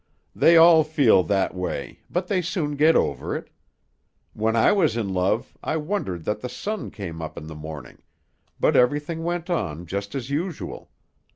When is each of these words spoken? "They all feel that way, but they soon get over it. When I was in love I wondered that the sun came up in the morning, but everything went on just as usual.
"They 0.35 0.57
all 0.57 0.83
feel 0.83 1.21
that 1.25 1.53
way, 1.53 1.99
but 2.09 2.25
they 2.27 2.41
soon 2.41 2.75
get 2.75 2.95
over 2.95 3.35
it. 3.35 3.51
When 4.33 4.55
I 4.55 4.71
was 4.71 4.97
in 4.97 5.13
love 5.13 5.55
I 5.61 5.77
wondered 5.77 6.23
that 6.23 6.39
the 6.41 6.49
sun 6.49 6.89
came 6.89 7.21
up 7.21 7.37
in 7.37 7.45
the 7.45 7.53
morning, 7.53 8.01
but 8.59 8.75
everything 8.75 9.23
went 9.23 9.47
on 9.51 9.85
just 9.85 10.15
as 10.15 10.31
usual. 10.31 10.89